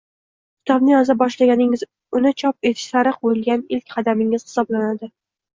Kitobni 0.61 0.91
yoza 0.93 1.15
boshlaganingiz 1.19 1.83
uni 2.21 2.31
chop 2.43 2.71
etish 2.71 2.87
sari 2.95 3.13
qo’yilgan 3.19 3.65
ilk 3.79 3.87
qadamingiz 3.97 4.49
hisoblanadi 4.51 5.13